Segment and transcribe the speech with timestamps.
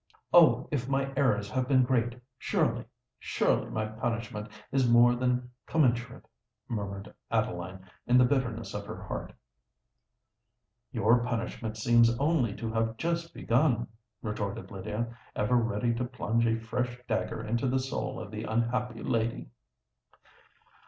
[0.33, 0.67] "Oh!
[0.71, 6.25] if my errors have been great, surely—surely my punishment is more than commensurate!"
[6.67, 9.31] murmured Adeline, in the bitterness of her heart.
[10.91, 13.87] "Your punishment seems only to have just begun,"
[14.23, 19.03] retorted Lydia, ever ready to plunge a fresh dagger into the soul of the unhappy
[19.03, 19.51] lady.